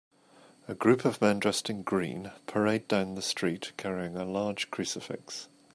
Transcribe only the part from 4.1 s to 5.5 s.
a large crucifix.